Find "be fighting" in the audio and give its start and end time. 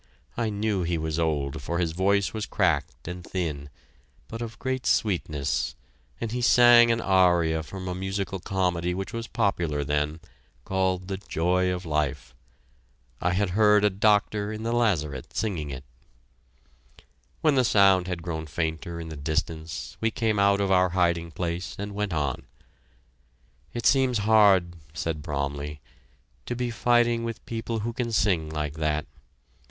26.55-27.23